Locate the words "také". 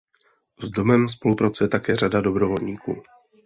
1.69-1.95